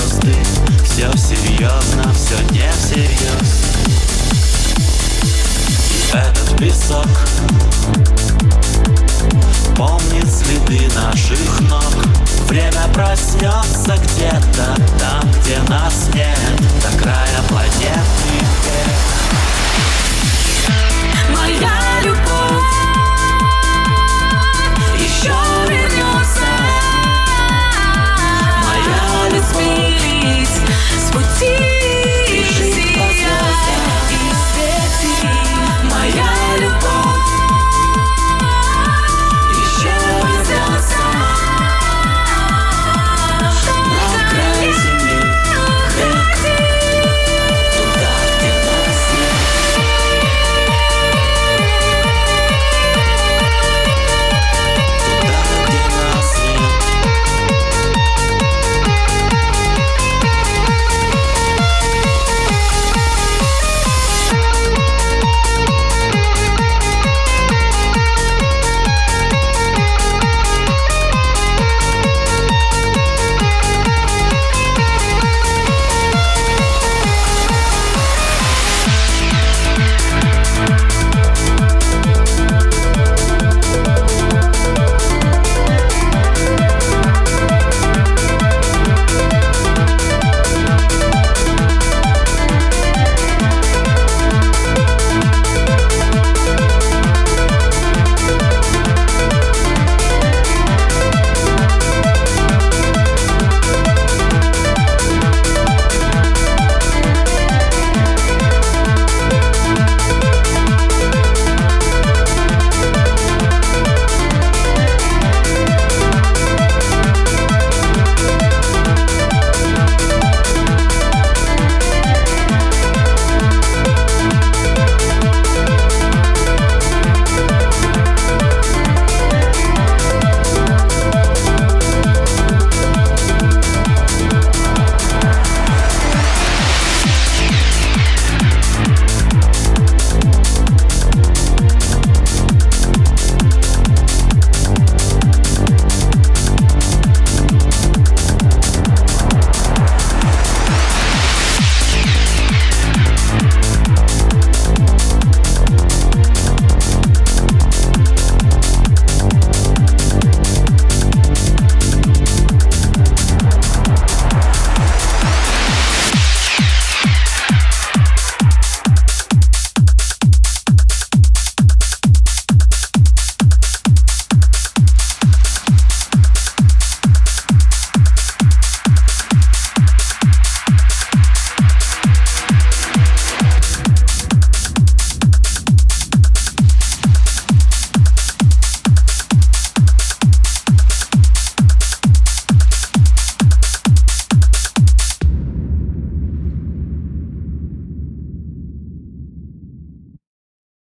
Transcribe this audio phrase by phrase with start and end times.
[0.00, 0.34] звезды.
[0.84, 3.64] Все серьезно, все не всерьез
[5.90, 7.06] И этот песок
[9.76, 11.94] Помнит следы наших ног.
[12.48, 16.39] Время проснется где-то там, где нас нет.